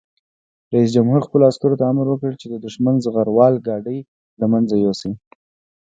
[0.73, 3.99] رئیس جمهور خپلو عسکرو ته امر وکړ؛ د دښمن زغروال ګاډي
[4.39, 5.11] له منځه یوسئ!